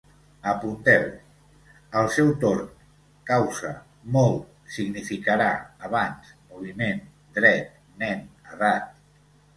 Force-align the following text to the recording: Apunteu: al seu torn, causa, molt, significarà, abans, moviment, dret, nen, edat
Apunteu: 0.51 1.03
al 1.99 2.09
seu 2.15 2.31
torn, 2.43 2.71
causa, 3.31 3.73
molt, 4.15 4.49
significarà, 4.79 5.51
abans, 5.91 6.33
moviment, 6.55 7.05
dret, 7.39 7.73
nen, 8.03 8.25
edat 8.57 8.91